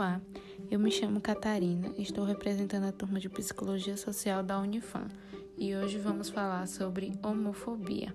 Olá, 0.00 0.18
eu 0.70 0.80
me 0.80 0.90
chamo 0.90 1.20
Catarina, 1.20 1.92
estou 1.98 2.24
representando 2.24 2.84
a 2.84 2.90
turma 2.90 3.20
de 3.20 3.28
Psicologia 3.28 3.98
Social 3.98 4.42
da 4.42 4.58
Unifam 4.58 5.06
e 5.58 5.76
hoje 5.76 5.98
vamos 5.98 6.30
falar 6.30 6.66
sobre 6.66 7.12
homofobia. 7.22 8.14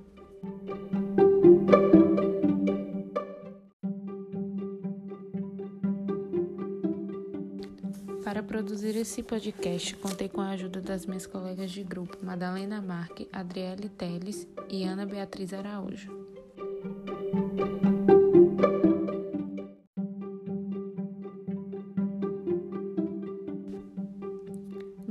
Para 8.23 8.41
produzir 8.41 8.95
esse 8.95 9.21
podcast, 9.21 9.95
contei 9.97 10.27
com 10.27 10.41
a 10.41 10.49
ajuda 10.49 10.81
das 10.81 11.05
minhas 11.05 11.27
colegas 11.27 11.69
de 11.69 11.83
grupo 11.83 12.17
Madalena 12.25 12.81
Marque, 12.81 13.29
Adriele 13.31 13.89
Teles 13.89 14.47
e 14.71 14.83
Ana 14.85 15.05
Beatriz 15.05 15.53
Araújo. 15.53 16.24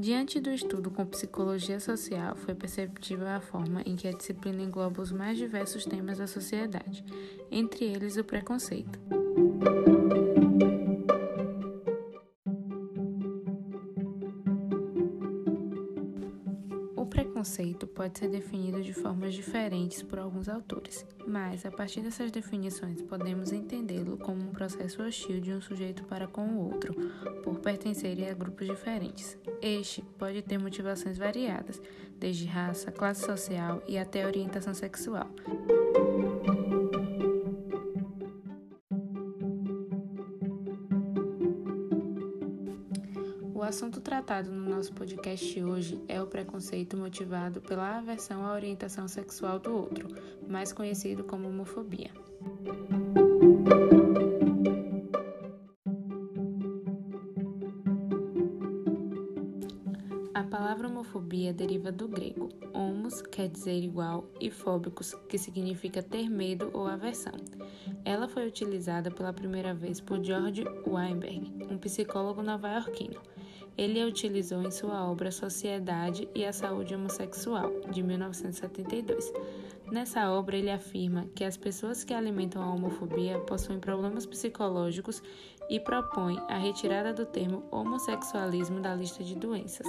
Diante 0.05 0.39
do 0.39 0.51
estudo 0.51 0.91
com 0.91 1.07
psicologia 1.07 1.81
social, 1.81 2.37
foi 2.37 2.55
perceptível 2.55 3.27
a 3.27 3.41
forma 3.41 3.81
em 3.87 3.97
que 3.97 4.07
a 4.07 4.13
disciplina 4.13 4.61
engloba 4.61 5.01
os 5.01 5.11
mais 5.11 5.39
diversos 5.39 5.87
temas 5.87 6.19
da 6.19 6.27
sociedade, 6.27 7.03
entre 7.51 7.87
eles 7.87 8.19
o 8.19 8.23
preconceito. 8.23 9.01
Pode 18.05 18.19
ser 18.19 18.29
definido 18.29 18.83
de 18.83 18.93
formas 18.93 19.33
diferentes 19.33 20.03
por 20.03 20.19
alguns 20.19 20.47
autores, 20.47 21.07
mas 21.27 21.65
a 21.65 21.71
partir 21.71 22.03
dessas 22.03 22.31
definições 22.31 23.01
podemos 23.01 23.51
entendê-lo 23.51 24.19
como 24.19 24.43
um 24.43 24.53
processo 24.53 25.03
hostil 25.03 25.41
de 25.41 25.55
um 25.55 25.61
sujeito 25.63 26.05
para 26.05 26.27
com 26.27 26.47
o 26.49 26.71
outro, 26.71 26.93
por 27.43 27.61
pertencerem 27.61 28.29
a 28.29 28.35
grupos 28.35 28.67
diferentes. 28.67 29.39
Este 29.63 30.03
pode 30.19 30.43
ter 30.43 30.59
motivações 30.59 31.17
variadas, 31.17 31.81
desde 32.21 32.45
raça, 32.45 32.93
classe 32.93 33.25
social 33.25 33.83
e 33.89 33.97
até 33.97 34.27
orientação 34.27 34.75
sexual. 34.75 35.31
Assunto 43.65 44.01
tratado 44.01 44.51
no 44.51 44.71
nosso 44.71 44.93
podcast 44.93 45.63
hoje 45.63 45.99
é 46.07 46.21
o 46.21 46.27
preconceito 46.27 46.97
motivado 46.97 47.61
pela 47.63 47.99
aversão 47.99 48.45
à 48.45 48.53
orientação 48.53 49.09
sexual 49.09 49.59
do 49.59 49.75
outro, 49.75 50.09
mais 50.47 50.73
conhecido 50.73 51.25
como 51.25 51.49
homofobia. 51.49 52.11
A 60.35 60.43
palavra 60.43 60.89
homofobia 60.89 61.53
deriva 61.53 61.91
do 61.91 62.07
grego. 62.07 62.51
Homos 62.73 63.23
quer 63.23 63.49
dizer 63.49 63.81
igual 63.83 64.29
e 64.41 64.51
fóbicos, 64.51 65.15
que 65.29 65.39
significa 65.39 66.03
ter 66.03 66.29
medo 66.29 66.71
ou 66.75 66.87
aversão. 66.87 67.35
Ela 68.05 68.29
foi 68.29 68.47
utilizada 68.47 69.11
pela 69.11 69.33
primeira 69.33 69.73
vez 69.73 70.01
por 70.01 70.23
George 70.23 70.65
Weinberg, 70.87 71.51
um 71.71 71.79
psicólogo 71.79 72.43
nova-iorquino. 72.43 73.34
Ele 73.77 74.03
a 74.03 74.07
utilizou 74.07 74.63
em 74.63 74.71
sua 74.71 75.09
obra 75.11 75.31
Sociedade 75.31 76.29
e 76.35 76.45
a 76.45 76.53
Saúde 76.53 76.95
Homossexual, 76.95 77.71
de 77.91 78.03
1972. 78.03 79.33
Nessa 79.91 80.31
obra, 80.31 80.57
ele 80.57 80.71
afirma 80.71 81.27
que 81.35 81.45
as 81.45 81.57
pessoas 81.57 82.05
que 82.05 82.15
alimentam 82.15 82.63
a 82.63 82.73
homofobia 82.73 83.39
possuem 83.41 83.81
problemas 83.81 84.25
psicológicos 84.25 85.23
e 85.69 85.81
propõe 85.81 86.39
a 86.49 86.57
retirada 86.57 87.13
do 87.13 87.27
termo 87.27 87.65
homossexualismo 87.71 88.81
da 88.81 88.95
lista 88.95 89.23
de 89.23 89.35
doenças. 89.35 89.87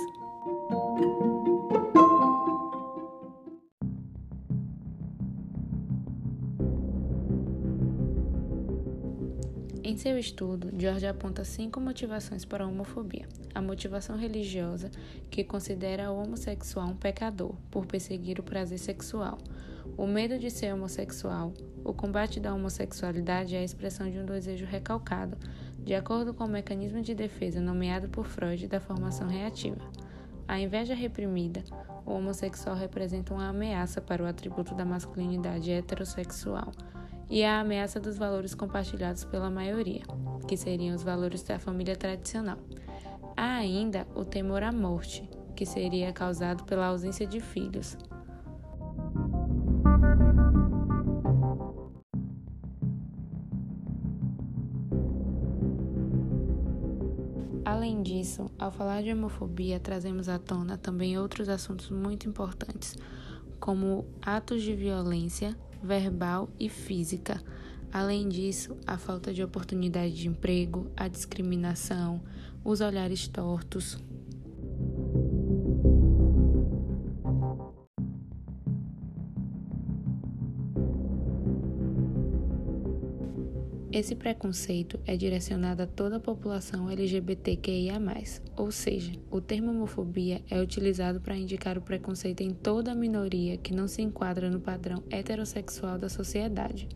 Em 9.87 9.95
seu 9.95 10.17
estudo, 10.17 10.71
George 10.79 11.05
aponta 11.05 11.43
cinco 11.43 11.79
motivações 11.79 12.43
para 12.43 12.63
a 12.63 12.67
homofobia. 12.67 13.27
A 13.53 13.61
motivação 13.61 14.17
religiosa, 14.17 14.89
que 15.29 15.43
considera 15.43 16.11
o 16.11 16.23
homossexual 16.23 16.87
um 16.87 16.95
pecador 16.95 17.53
por 17.69 17.85
perseguir 17.85 18.39
o 18.39 18.43
prazer 18.43 18.79
sexual. 18.79 19.37
O 19.95 20.07
medo 20.07 20.39
de 20.39 20.49
ser 20.49 20.73
homossexual. 20.73 21.53
O 21.83 21.93
combate 21.93 22.39
da 22.39 22.51
homossexualidade 22.51 23.55
é 23.55 23.59
a 23.59 23.63
expressão 23.63 24.09
de 24.09 24.17
um 24.17 24.25
desejo 24.25 24.65
recalcado, 24.65 25.37
de 25.77 25.93
acordo 25.93 26.33
com 26.33 26.45
o 26.45 26.49
mecanismo 26.49 27.03
de 27.03 27.13
defesa 27.13 27.61
nomeado 27.61 28.09
por 28.09 28.25
Freud 28.25 28.67
da 28.67 28.79
formação 28.79 29.27
reativa. 29.27 29.87
A 30.47 30.59
inveja 30.59 30.95
reprimida. 30.95 31.63
O 32.03 32.13
homossexual 32.13 32.75
representa 32.75 33.35
uma 33.35 33.49
ameaça 33.49 34.01
para 34.01 34.23
o 34.23 34.25
atributo 34.25 34.73
da 34.73 34.83
masculinidade 34.83 35.69
heterossexual 35.69 36.71
e 37.29 37.43
a 37.43 37.59
ameaça 37.59 37.99
dos 37.99 38.17
valores 38.17 38.53
compartilhados 38.53 39.23
pela 39.23 39.49
maioria, 39.49 40.03
que 40.47 40.55
seriam 40.55 40.95
os 40.95 41.03
valores 41.03 41.43
da 41.43 41.59
família 41.59 41.95
tradicional. 41.95 42.57
Há 43.35 43.55
ainda 43.55 44.07
o 44.15 44.23
temor 44.23 44.63
à 44.63 44.71
morte, 44.71 45.29
que 45.55 45.65
seria 45.65 46.13
causado 46.13 46.63
pela 46.63 46.87
ausência 46.87 47.25
de 47.25 47.39
filhos. 47.39 47.97
Além 57.65 58.03
disso, 58.03 58.49
ao 58.57 58.71
falar 58.71 59.01
de 59.01 59.11
homofobia, 59.11 59.79
trazemos 59.79 60.29
à 60.29 60.37
tona 60.39 60.77
também 60.77 61.17
outros 61.17 61.49
assuntos 61.49 61.89
muito 61.89 62.29
importantes, 62.29 62.95
como 63.59 64.05
atos 64.21 64.61
de 64.61 64.75
violência, 64.75 65.57
verbal 65.85 66.49
e 66.59 66.67
física. 66.67 67.41
Além 67.93 68.27
disso, 68.27 68.75
a 68.85 68.97
falta 68.97 69.33
de 69.33 69.43
oportunidade 69.43 70.13
de 70.13 70.27
emprego, 70.27 70.91
a 70.97 71.07
discriminação, 71.07 72.21
os 72.63 72.81
olhares 72.81 73.27
tortos. 73.27 73.97
Esse 83.95 84.13
preconceito 84.13 84.99
é 85.07 85.15
direcionado 85.15 85.83
a 85.83 85.87
toda 85.87 86.17
a 86.17 86.19
população 86.19 86.91
LGBTQIA, 86.91 87.93
ou 88.57 88.69
seja, 88.69 89.13
o 89.31 89.39
termo 89.39 89.71
homofobia 89.71 90.41
é 90.49 90.59
utilizado 90.59 91.21
para 91.21 91.37
indicar 91.37 91.77
o 91.77 91.81
preconceito 91.81 92.41
em 92.41 92.49
toda 92.49 92.91
a 92.91 92.93
minoria 92.93 93.55
que 93.55 93.73
não 93.73 93.87
se 93.87 94.01
enquadra 94.01 94.49
no 94.49 94.59
padrão 94.59 95.01
heterossexual 95.09 95.97
da 95.97 96.09
sociedade. 96.09 96.89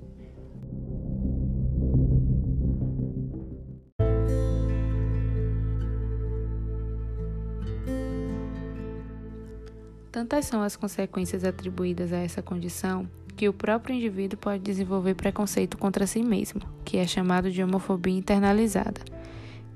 Tantas 10.12 10.48
são 10.48 10.62
as 10.62 10.76
consequências 10.76 11.46
atribuídas 11.46 12.12
a 12.12 12.18
essa 12.18 12.42
condição 12.42 13.10
que 13.40 13.48
o 13.48 13.54
próprio 13.54 13.96
indivíduo 13.96 14.38
pode 14.38 14.62
desenvolver 14.62 15.16
preconceito 15.16 15.78
contra 15.78 16.06
si 16.06 16.22
mesmo, 16.22 16.60
que 16.84 16.98
é 16.98 17.08
chamado 17.08 17.50
de 17.50 17.64
homofobia 17.64 18.14
internalizada. 18.14 19.00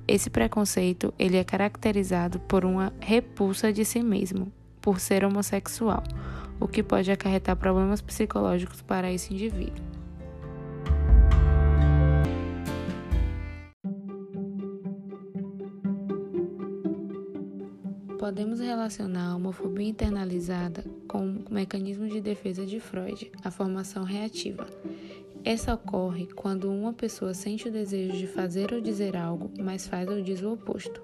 Esse 0.06 0.28
preconceito 0.28 1.14
ele 1.18 1.38
é 1.38 1.44
caracterizado 1.44 2.38
por 2.40 2.66
uma 2.66 2.92
repulsa 3.00 3.72
de 3.72 3.82
si 3.82 4.02
mesmo, 4.02 4.52
por 4.82 5.00
ser 5.00 5.24
homossexual, 5.24 6.04
o 6.60 6.68
que 6.68 6.82
pode 6.82 7.10
acarretar 7.10 7.56
problemas 7.56 8.02
psicológicos 8.02 8.82
para 8.82 9.10
esse 9.10 9.32
indivíduo. 9.32 9.93
Podemos 18.34 18.58
relacionar 18.58 19.30
a 19.30 19.36
homofobia 19.36 19.88
internalizada 19.88 20.84
com 21.06 21.36
o 21.48 21.54
mecanismo 21.54 22.08
de 22.08 22.20
defesa 22.20 22.66
de 22.66 22.80
Freud, 22.80 23.30
a 23.44 23.48
formação 23.48 24.02
reativa. 24.02 24.66
Essa 25.44 25.72
ocorre 25.72 26.26
quando 26.34 26.68
uma 26.68 26.92
pessoa 26.92 27.32
sente 27.32 27.68
o 27.68 27.70
desejo 27.70 28.16
de 28.16 28.26
fazer 28.26 28.72
ou 28.72 28.80
dizer 28.80 29.16
algo, 29.16 29.52
mas 29.56 29.86
faz 29.86 30.08
ou 30.08 30.20
diz 30.20 30.42
o 30.42 30.52
oposto. 30.52 31.00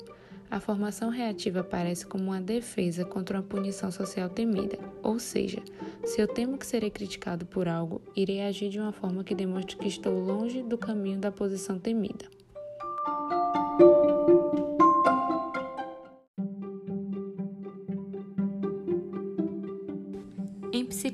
A 0.50 0.58
formação 0.58 1.08
reativa 1.08 1.60
aparece 1.60 2.04
como 2.04 2.24
uma 2.24 2.40
defesa 2.40 3.04
contra 3.04 3.38
uma 3.38 3.44
punição 3.44 3.92
social 3.92 4.28
temida, 4.28 4.76
ou 5.00 5.20
seja, 5.20 5.62
se 6.04 6.20
eu 6.20 6.26
temo 6.26 6.58
que 6.58 6.66
serei 6.66 6.90
criticado 6.90 7.46
por 7.46 7.68
algo, 7.68 8.02
irei 8.16 8.42
agir 8.42 8.70
de 8.70 8.80
uma 8.80 8.90
forma 8.90 9.22
que 9.22 9.36
demonstre 9.36 9.76
que 9.76 9.86
estou 9.86 10.18
longe 10.18 10.64
do 10.64 10.76
caminho 10.76 11.20
da 11.20 11.30
posição 11.30 11.78
temida. 11.78 12.24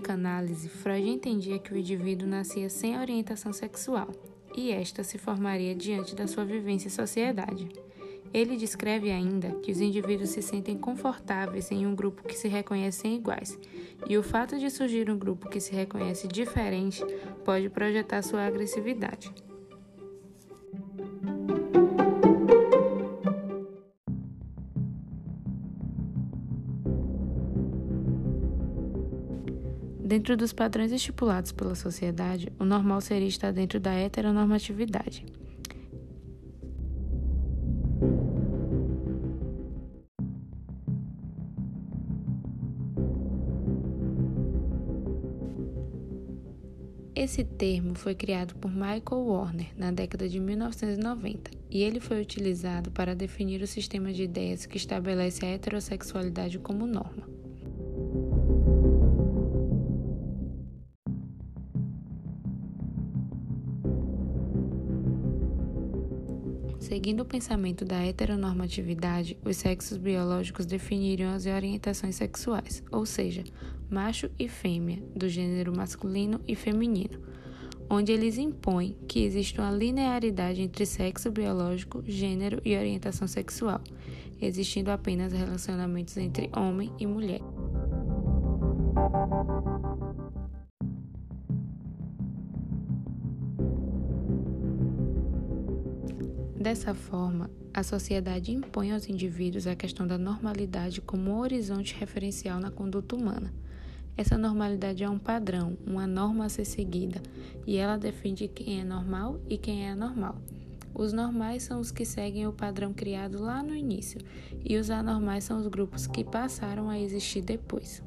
Psicanálise, 0.06 0.68
Freud 0.68 1.08
entendia 1.08 1.58
que 1.58 1.72
o 1.72 1.76
indivíduo 1.76 2.28
nascia 2.28 2.70
sem 2.70 2.96
orientação 2.96 3.52
sexual 3.52 4.08
e 4.56 4.70
esta 4.70 5.02
se 5.02 5.18
formaria 5.18 5.74
diante 5.74 6.14
da 6.14 6.28
sua 6.28 6.44
vivência 6.44 6.86
em 6.86 6.90
sociedade. 6.90 7.68
Ele 8.32 8.56
descreve 8.56 9.10
ainda 9.10 9.50
que 9.60 9.72
os 9.72 9.80
indivíduos 9.80 10.30
se 10.30 10.40
sentem 10.42 10.78
confortáveis 10.78 11.72
em 11.72 11.86
um 11.86 11.94
grupo 11.94 12.22
que 12.22 12.36
se 12.36 12.46
reconhecem 12.46 13.16
iguais, 13.16 13.58
e 14.08 14.16
o 14.16 14.22
fato 14.22 14.56
de 14.58 14.70
surgir 14.70 15.10
um 15.10 15.18
grupo 15.18 15.48
que 15.48 15.60
se 15.60 15.74
reconhece 15.74 16.28
diferente 16.28 17.04
pode 17.44 17.68
projetar 17.68 18.22
sua 18.22 18.46
agressividade. 18.46 19.32
Dentro 30.06 30.36
dos 30.36 30.52
padrões 30.52 30.92
estipulados 30.92 31.50
pela 31.50 31.74
sociedade, 31.74 32.52
o 32.60 32.64
normal 32.64 33.00
seria 33.00 33.26
estar 33.26 33.50
dentro 33.50 33.80
da 33.80 33.92
heteronormatividade. 33.92 35.26
Esse 47.16 47.42
termo 47.42 47.96
foi 47.96 48.14
criado 48.14 48.54
por 48.54 48.70
Michael 48.70 49.02
Warner 49.10 49.72
na 49.76 49.90
década 49.90 50.28
de 50.28 50.38
1990 50.38 51.50
e 51.68 51.82
ele 51.82 51.98
foi 51.98 52.22
utilizado 52.22 52.92
para 52.92 53.16
definir 53.16 53.60
o 53.60 53.66
sistema 53.66 54.12
de 54.12 54.22
ideias 54.22 54.66
que 54.66 54.76
estabelece 54.76 55.44
a 55.44 55.48
heterossexualidade 55.48 56.60
como 56.60 56.86
norma. 56.86 57.25
Seguindo 66.78 67.20
o 67.20 67.24
pensamento 67.24 67.84
da 67.84 68.04
heteronormatividade, 68.04 69.36
os 69.44 69.56
sexos 69.56 69.96
biológicos 69.96 70.66
definiriam 70.66 71.32
as 71.32 71.46
orientações 71.46 72.16
sexuais, 72.16 72.82
ou 72.90 73.06
seja, 73.06 73.42
macho 73.90 74.30
e 74.38 74.48
fêmea, 74.48 75.02
do 75.14 75.28
gênero 75.28 75.74
masculino 75.74 76.40
e 76.46 76.54
feminino, 76.54 77.18
onde 77.88 78.12
eles 78.12 78.36
impõem 78.36 78.96
que 79.08 79.24
existe 79.24 79.58
uma 79.60 79.70
linearidade 79.70 80.60
entre 80.60 80.84
sexo 80.84 81.30
biológico, 81.30 82.02
gênero 82.06 82.60
e 82.64 82.76
orientação 82.76 83.26
sexual, 83.26 83.80
existindo 84.40 84.90
apenas 84.90 85.32
relacionamentos 85.32 86.16
entre 86.16 86.50
homem 86.54 86.92
e 86.98 87.06
mulher. 87.06 87.40
Dessa 96.66 96.94
forma, 96.94 97.48
a 97.72 97.84
sociedade 97.84 98.50
impõe 98.50 98.90
aos 98.90 99.08
indivíduos 99.08 99.68
a 99.68 99.76
questão 99.76 100.04
da 100.04 100.18
normalidade 100.18 101.00
como 101.00 101.30
um 101.30 101.38
horizonte 101.38 101.94
referencial 101.94 102.58
na 102.58 102.72
conduta 102.72 103.14
humana. 103.14 103.54
Essa 104.16 104.36
normalidade 104.36 105.04
é 105.04 105.08
um 105.08 105.16
padrão, 105.16 105.78
uma 105.86 106.08
norma 106.08 106.46
a 106.46 106.48
ser 106.48 106.64
seguida, 106.64 107.22
e 107.64 107.76
ela 107.76 107.96
define 107.96 108.48
quem 108.48 108.80
é 108.80 108.84
normal 108.84 109.38
e 109.48 109.56
quem 109.56 109.86
é 109.86 109.90
anormal. 109.92 110.34
Os 110.92 111.12
normais 111.12 111.62
são 111.62 111.78
os 111.78 111.92
que 111.92 112.04
seguem 112.04 112.48
o 112.48 112.52
padrão 112.52 112.92
criado 112.92 113.40
lá 113.40 113.62
no 113.62 113.72
início, 113.72 114.20
e 114.64 114.76
os 114.76 114.90
anormais 114.90 115.44
são 115.44 115.60
os 115.60 115.68
grupos 115.68 116.08
que 116.08 116.24
passaram 116.24 116.90
a 116.90 116.98
existir 116.98 117.42
depois. 117.42 118.02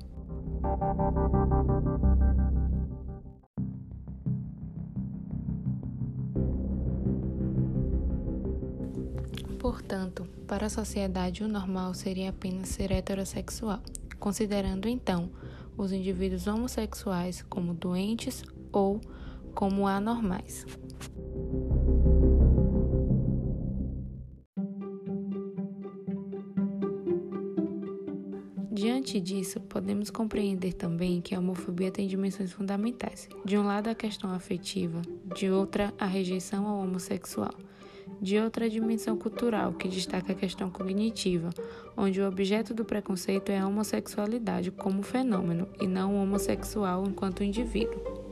Portanto, 9.79 10.27
para 10.45 10.65
a 10.65 10.69
sociedade, 10.69 11.41
o 11.41 11.47
normal 11.47 11.93
seria 11.93 12.31
apenas 12.31 12.67
ser 12.67 12.91
heterossexual, 12.91 13.81
considerando 14.19 14.89
então 14.89 15.31
os 15.77 15.93
indivíduos 15.93 16.47
homossexuais 16.47 17.41
como 17.43 17.73
doentes 17.73 18.43
ou 18.73 18.99
como 19.55 19.87
anormais. 19.87 20.65
Diante 28.69 29.19
disso, 29.21 29.61
podemos 29.61 30.09
compreender 30.09 30.73
também 30.73 31.21
que 31.21 31.33
a 31.33 31.39
homofobia 31.39 31.89
tem 31.89 32.05
dimensões 32.05 32.51
fundamentais. 32.51 33.29
De 33.45 33.57
um 33.57 33.63
lado, 33.63 33.87
a 33.87 33.95
questão 33.95 34.31
afetiva, 34.31 35.01
de 35.33 35.49
outra, 35.49 35.93
a 35.97 36.05
rejeição 36.05 36.67
ao 36.67 36.79
homossexual 36.79 37.69
de 38.21 38.38
outra 38.38 38.69
dimensão 38.69 39.17
cultural, 39.17 39.73
que 39.73 39.88
destaca 39.88 40.31
a 40.31 40.35
questão 40.35 40.69
cognitiva, 40.69 41.50
onde 41.95 42.21
o 42.21 42.27
objeto 42.27 42.73
do 42.73 42.85
preconceito 42.85 43.50
é 43.50 43.59
a 43.59 43.67
homossexualidade 43.67 44.71
como 44.71 45.03
fenômeno 45.03 45.67
e 45.79 45.88
não 45.88 46.15
o 46.15 46.21
homossexual 46.21 47.06
enquanto 47.07 47.44
indivíduo. 47.44 48.28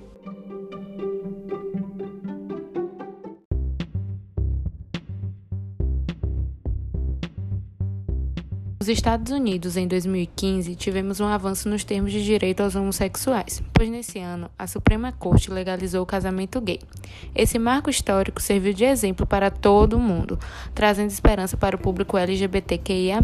Nos 8.79 8.89
Estados 8.89 9.31
Unidos, 9.31 9.75
em 9.75 9.87
2015, 9.87 10.75
tivemos 10.75 11.19
um 11.19 11.25
avanço 11.25 11.67
nos 11.67 11.83
termos 11.83 12.11
de 12.11 12.23
direito 12.23 12.61
aos 12.61 12.75
homossexuais, 12.75 13.63
pois 13.73 13.89
nesse 13.89 14.19
ano 14.19 14.51
a 14.57 14.67
Suprema 14.67 15.11
Corte 15.11 15.49
legalizou 15.49 16.03
o 16.03 16.05
casamento 16.05 16.61
gay. 16.61 16.79
Esse 17.33 17.57
marco 17.57 17.89
histórico 17.89 18.39
serviu 18.39 18.73
de 18.73 18.85
exemplo 18.85 19.25
para 19.25 19.49
todo 19.49 19.97
o 19.97 19.99
mundo, 19.99 20.39
trazendo 20.75 21.09
esperança 21.09 21.57
para 21.57 21.75
o 21.75 21.79
público 21.79 22.19
LGBTQIA. 22.19 23.19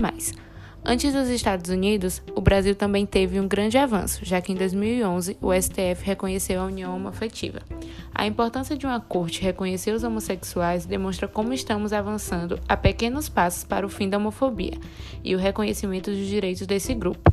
Antes 0.86 1.14
dos 1.14 1.30
Estados 1.30 1.70
Unidos, 1.72 2.22
o 2.36 2.42
Brasil 2.42 2.76
também 2.76 3.06
teve 3.06 3.40
um 3.40 3.48
grande 3.48 3.78
avanço, 3.78 4.20
já 4.26 4.42
que 4.42 4.52
em 4.52 4.56
2011 4.56 5.38
o 5.42 5.54
STF 5.54 6.04
reconheceu 6.04 6.62
a 6.62 6.66
união 6.66 6.94
homoafetiva. 6.94 7.62
A 8.14 8.28
importância 8.28 8.76
de 8.76 8.86
uma 8.86 9.00
corte 9.00 9.42
reconhecer 9.42 9.92
os 9.92 10.04
homossexuais 10.04 10.86
demonstra 10.86 11.26
como 11.26 11.54
estamos 11.54 11.94
avançando 11.94 12.60
a 12.68 12.76
pequenos 12.76 13.30
passos 13.30 13.64
para 13.64 13.86
o 13.86 13.90
fim 13.90 14.10
da 14.10 14.18
homofobia 14.18 14.78
e 15.24 15.34
o 15.34 15.40
reconhecimento 15.40 16.12
dos 16.12 16.28
direitos 16.28 16.68
desse 16.68 16.94
grupo. 16.94 17.32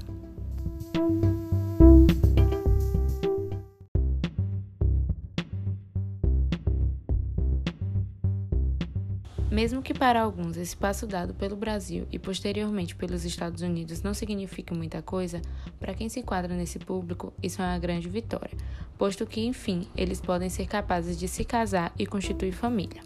Mesmo 9.50 9.82
que 9.82 9.92
para 9.92 10.22
alguns 10.22 10.56
esse 10.56 10.76
passo 10.76 11.08
dado 11.08 11.34
pelo 11.34 11.56
Brasil 11.56 12.06
e 12.12 12.20
posteriormente 12.20 12.94
pelos 12.94 13.24
Estados 13.24 13.62
Unidos 13.62 14.00
não 14.00 14.14
signifique 14.14 14.72
muita 14.72 15.02
coisa, 15.02 15.42
para 15.80 15.92
quem 15.92 16.08
se 16.08 16.20
enquadra 16.20 16.54
nesse 16.54 16.78
público, 16.78 17.32
isso 17.42 17.60
é 17.60 17.64
uma 17.64 17.78
grande 17.78 18.08
vitória, 18.08 18.56
posto 18.96 19.26
que, 19.26 19.44
enfim, 19.44 19.88
eles 19.96 20.20
podem 20.20 20.48
ser 20.48 20.66
capazes 20.66 21.18
de 21.18 21.26
se 21.26 21.44
casar 21.44 21.92
e 21.98 22.06
constituir 22.06 22.52
família. 22.52 23.02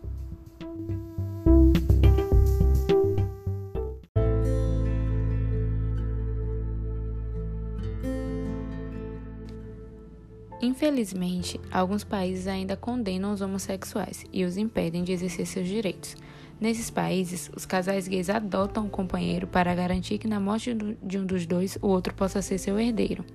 Infelizmente, 10.64 11.61
alguns 11.71 12.04
países 12.04 12.47
ainda 12.47 12.75
condenam 12.75 13.35
os 13.35 13.42
homossexuais 13.42 14.25
e 14.33 14.47
os 14.47 14.56
impedem 14.56 15.04
de 15.04 15.12
exercer 15.12 15.47
seus 15.47 15.68
direitos. 15.68 16.16
Nesses 16.59 16.88
países, 16.88 17.50
os 17.54 17.66
casais 17.66 18.09
gays 18.09 18.30
adotam 18.30 18.87
um 18.87 18.88
companheiro 18.88 19.47
para 19.47 19.75
garantir 19.75 20.16
que 20.16 20.26
na 20.26 20.40
morte 20.40 20.75
de 21.02 21.18
um 21.18 21.26
dos 21.26 21.44
dois, 21.44 21.76
o 21.83 21.88
outro 21.88 22.14
possa 22.14 22.40
ser 22.40 22.56
seu 22.56 22.80
herdeiro. 22.80 23.26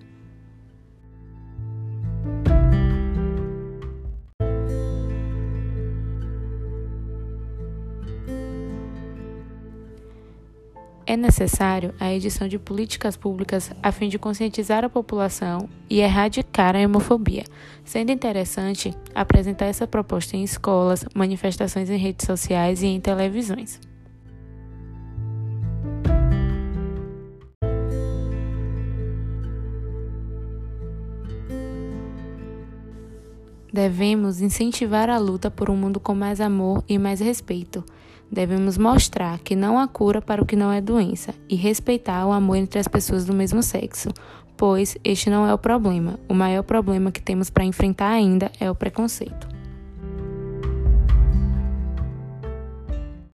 É 11.10 11.18
necessário 11.18 11.92
a 12.00 12.14
edição 12.14 12.48
de 12.48 12.60
políticas 12.60 13.18
públicas 13.18 13.72
a 13.82 13.92
fim 13.92 14.10
de 14.10 14.20
conscientizar 14.20 14.86
a 14.86 14.90
população 14.90 15.68
e 15.90 16.02
erradicar 16.02 16.76
a 16.76 16.86
homofobia, 16.86 17.46
sendo 17.84 18.12
interessante 18.12 18.94
apresentar 19.16 19.66
essa 19.66 19.88
proposta 19.88 20.38
em 20.38 20.44
escolas, 20.44 21.04
manifestações 21.16 21.90
em 21.90 21.98
redes 21.98 22.28
sociais 22.28 22.84
e 22.84 22.86
em 22.86 23.02
televisões. 23.02 23.80
Devemos 33.74 34.42
incentivar 34.42 35.10
a 35.10 35.18
luta 35.18 35.50
por 35.50 35.72
um 35.72 35.76
mundo 35.76 36.00
com 36.00 36.14
mais 36.14 36.40
amor 36.40 36.84
e 36.88 37.00
mais 37.00 37.20
respeito. 37.20 37.84
Devemos 38.32 38.78
mostrar 38.78 39.40
que 39.40 39.56
não 39.56 39.80
há 39.80 39.88
cura 39.88 40.22
para 40.22 40.42
o 40.42 40.46
que 40.46 40.56
não 40.56 40.72
é 40.72 40.80
doença 40.80 41.34
e 41.50 41.56
respeitar 41.56 42.26
o 42.26 42.32
amor 42.32 42.58
entre 42.58 42.80
as 42.80 42.88
pessoas 42.88 43.26
do 43.26 43.34
mesmo 43.34 43.64
sexo, 43.64 44.10
pois 44.56 44.98
este 45.04 45.30
não 45.30 45.48
é 45.48 45.54
o 45.54 45.58
problema. 45.58 46.20
O 46.28 46.34
maior 46.34 46.64
problema 46.64 47.12
que 47.12 47.22
temos 47.22 47.50
para 47.50 47.66
enfrentar 47.66 48.12
ainda 48.12 48.52
é 48.60 48.70
o 48.70 48.76
preconceito. 48.76 49.59